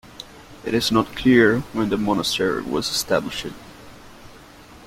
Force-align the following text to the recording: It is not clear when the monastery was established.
It 0.65 0.73
is 0.73 0.91
not 0.91 1.15
clear 1.15 1.59
when 1.73 1.89
the 1.89 1.97
monastery 1.99 2.63
was 2.63 2.89
established. 2.89 3.45